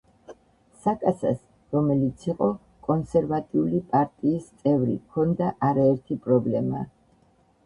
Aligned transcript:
საკასას, 0.85 1.43
რომელიც 1.75 2.25
იყო 2.29 2.47
კონსერვატული 2.89 3.83
პარტიის 3.95 4.49
წევრი, 4.63 4.97
ჰქონდა 5.05 5.53
არაერთი 5.69 6.19
პრობლემა. 6.27 6.83